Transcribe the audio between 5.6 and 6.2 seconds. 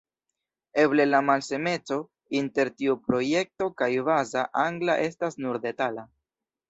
detala.